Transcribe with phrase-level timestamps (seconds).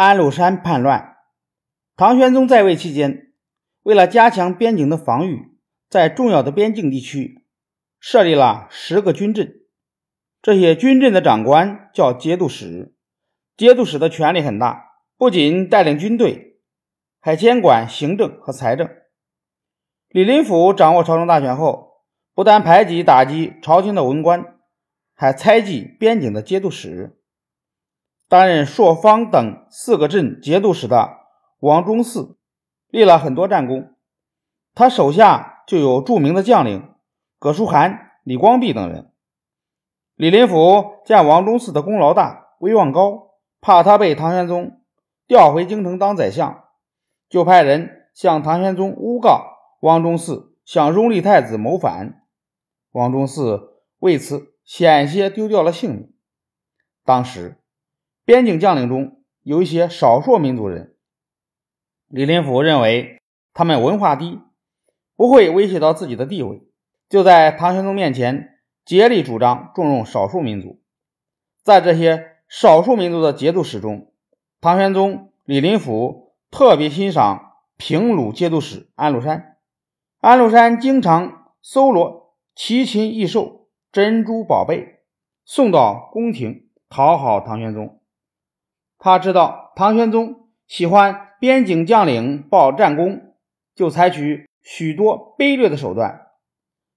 [0.00, 1.18] 安禄山叛乱。
[1.94, 3.34] 唐玄宗在位期间，
[3.82, 5.58] 为了加强边境的防御，
[5.90, 7.44] 在重要的边境地区
[7.98, 9.60] 设立了十个军镇。
[10.40, 12.94] 这些军镇的长官叫节度使，
[13.58, 14.86] 节度使的权力很大，
[15.18, 16.62] 不仅带领军队，
[17.20, 18.88] 还监管行政和财政。
[20.08, 24.56] 李林甫掌握朝政大权后，不但排挤打击朝廷的文官，
[25.14, 27.19] 还猜忌边境的节度使。
[28.30, 31.16] 担任朔方等四个镇节度使的
[31.58, 32.36] 王忠嗣
[32.86, 33.96] 立了很多战功，
[34.72, 36.94] 他手下就有著名的将领
[37.40, 39.10] 葛书涵、李光弼等人。
[40.14, 44.80] 李林甫见王忠嗣的功劳大、威望高，怕他被唐玄宗
[45.26, 46.66] 调回京城当宰相，
[47.28, 52.22] 就派人向唐玄宗诬告王忠嗣向拥立太子谋反。
[52.92, 56.12] 王忠嗣为此险些丢掉了性命。
[57.04, 57.56] 当时。
[58.30, 60.94] 边境将领中有一些少数民族人，
[62.06, 63.20] 李林甫认为
[63.52, 64.38] 他们文化低，
[65.16, 66.62] 不会威胁到自己的地位，
[67.08, 70.80] 就在唐玄宗面前竭力主张重用少数民族。
[71.64, 74.12] 在这些少数民族的节度使中，
[74.60, 79.56] 唐玄宗李林甫特别欣赏平鲁节度使安禄山。
[80.20, 85.00] 安禄山经常搜罗奇禽异兽、珍珠宝贝，
[85.44, 87.99] 送到宫廷讨好唐玄宗。
[89.02, 93.34] 他知道唐玄宗喜欢边境将领报战功，
[93.74, 96.26] 就采取许多卑劣的手段，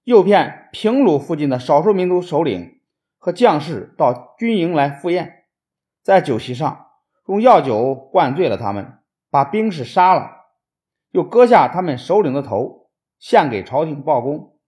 [0.02, 2.82] 诱骗平鲁附近的少数民族首领
[3.18, 5.44] 和将士到军营来赴宴，
[6.02, 6.88] 在酒席上
[7.26, 8.98] 用药酒灌醉了他们，
[9.30, 10.30] 把兵士杀了，
[11.10, 14.58] 又割下他们首领的头献给朝廷报功。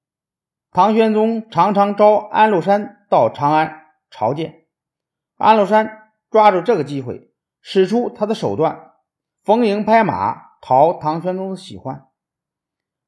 [0.73, 4.62] 唐玄宗常常召安禄山到长安朝见，
[5.37, 6.05] 安禄山。
[6.30, 8.92] 抓住这个机会，使出他的手段，
[9.42, 12.06] 逢迎拍马，讨唐玄宗的喜欢。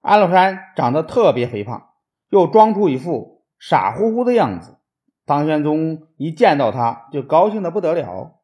[0.01, 1.91] 安禄山长得特别肥胖，
[2.31, 4.79] 又装出一副傻乎乎的样子。
[5.27, 8.41] 唐玄宗一见到他，就高兴的不得了。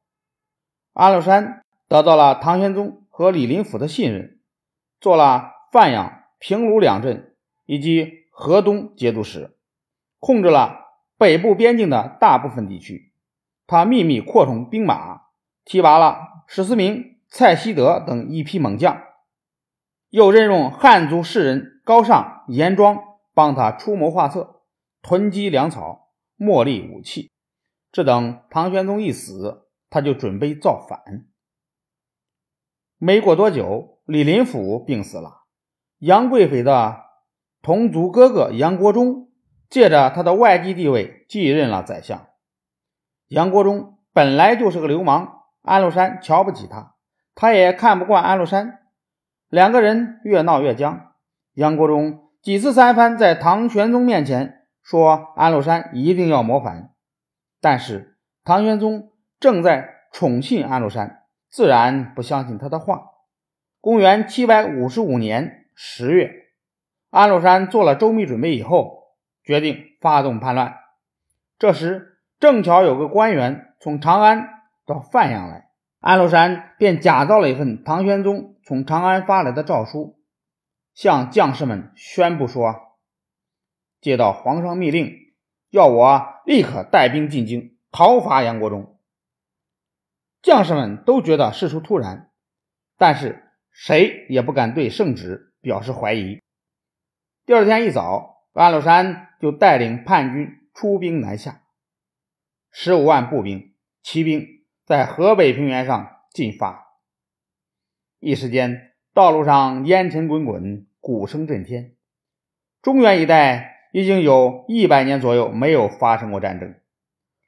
[0.92, 4.40] 安禄山得到了唐玄宗和李林甫的信任，
[5.00, 9.56] 做了范阳、平卢两镇以及河东节度使，
[10.18, 10.80] 控制了
[11.16, 13.13] 北部边境的大部分地区。
[13.66, 15.22] 他秘密扩充兵马，
[15.64, 19.02] 提拔了史思明、蔡希德等一批猛将，
[20.10, 22.98] 又任用汉族士人高尚、严庄
[23.32, 24.62] 帮他出谋划策，
[25.02, 27.30] 囤积粮草，磨砺武器。
[27.91, 31.26] 只等唐玄宗一死，他就准备造反。
[32.98, 35.44] 没过多久，李林甫病死了，
[35.98, 37.04] 杨贵妃的
[37.62, 39.31] 同族哥哥杨国忠
[39.70, 42.26] 借着他的外戚地位继任了宰相。
[43.28, 46.94] 杨国忠本来就是个流氓，安禄山瞧不起他，
[47.34, 48.80] 他也看不惯安禄山，
[49.48, 51.12] 两个人越闹越僵。
[51.54, 56.92] 杨国忠几次三番在唐玄宗面前说安禄山一定要谋反，
[57.60, 63.06] 但是唐玄宗正在宠信安禄山，自然不相信他的话。
[63.80, 66.30] 公元七百五十五年十月，
[67.10, 70.76] 安禄山做了周密准备以后，决定发动叛乱。
[71.58, 72.13] 这时。
[72.44, 80.21] 正巧有个官员从长安到范阳来，安禄山便假造了一份唐玄宗从长安发来的诏书，
[80.93, 82.99] 向将士们宣布说
[84.03, 85.10] ：“接到皇上密令，
[85.71, 88.99] 要我立刻带兵进京讨伐杨国忠。”
[90.43, 92.31] 将士们都觉得事出突然，
[92.99, 96.43] 但是谁也不敢对圣旨表示怀疑。
[97.47, 101.62] 第二天一早，安禄山就带领叛军出兵南下。
[102.76, 106.98] 十五万步兵、骑兵在河北平原上进发，
[108.18, 111.94] 一时间道路上烟尘滚滚，鼓声震天。
[112.82, 116.74] 中原一带已经有一百年左右没有发生过战争，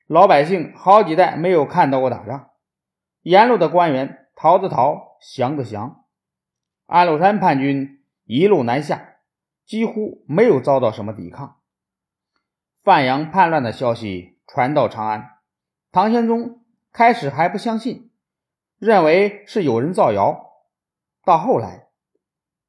[0.06, 2.50] 老百姓好几代没有看到过打仗。
[3.22, 6.04] 沿路的官员逃的逃，降的降。
[6.86, 9.16] 安禄山叛军一路南下，
[9.65, 11.56] 几乎没有遭到什么抵抗。
[12.84, 14.35] 范阳叛乱的消息。
[14.47, 15.39] 传到长安，
[15.91, 18.10] 唐玄宗开始还不相信，
[18.78, 20.53] 认为是有人造谣。
[21.25, 21.89] 到后来，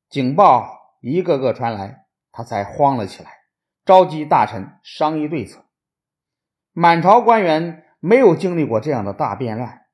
[0.09, 3.29] 警报一个个传来，他才慌了起来，
[3.85, 5.65] 召集大臣商议对策。
[6.74, 9.85] 满朝官员没有经历过这样的大变乱，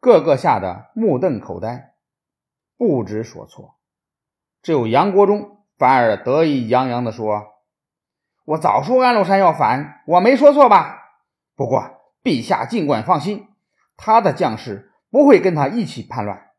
[0.00, 1.94] 个个吓得目瞪口呆，
[2.76, 3.78] 不知所措。
[4.60, 7.46] 只有杨国忠反而得意洋洋地说
[8.44, 10.96] ：“我早说安禄山要反，我没说错吧？”
[11.58, 11.90] 不过，
[12.22, 13.48] 陛下尽管放心，
[13.96, 16.50] 他的将士不会跟他一起叛乱。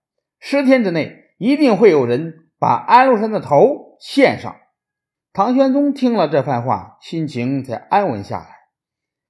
[0.42, 4.58] 十天之内，一定会有人把安禄山的头献上。
[5.32, 8.48] 唐玄宗听了这番话，心情才安稳下来。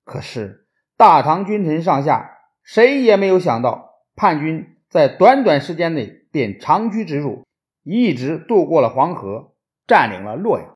[0.03, 0.65] 可是，
[0.97, 2.31] 大唐君臣上下
[2.63, 7.45] 谁也没有想到，叛军在短短时间内便长驱直入，
[7.83, 9.53] 一直渡过了黄河，
[9.85, 10.67] 占领了洛阳。